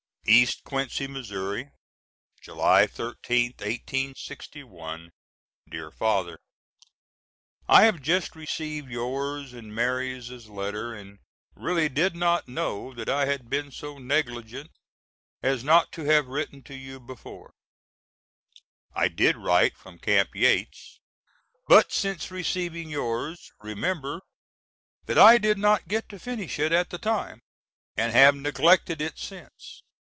[0.41, 1.21] ]East Quincy, Mo.,
[2.41, 5.09] July 13th, 1861.
[5.69, 6.39] DEAR FATHER:
[7.67, 11.19] I have just received yours and Mary's letters and
[11.55, 14.69] really did not know that I had been so negligent
[15.41, 17.51] as not to have written to you before.
[18.93, 21.01] I did write from Camp Yates,
[21.67, 24.21] but since receiving yours remember
[25.07, 27.41] that I did not get to finish it at the time,
[27.97, 29.81] and have neglected it since.